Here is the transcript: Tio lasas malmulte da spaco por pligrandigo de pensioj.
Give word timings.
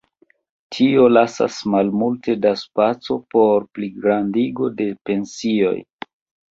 Tio 0.75 1.03
lasas 1.11 1.57
malmulte 1.75 2.37
da 2.47 2.55
spaco 2.63 3.19
por 3.37 3.69
pligrandigo 3.79 4.75
de 4.83 4.93
pensioj. 5.11 5.81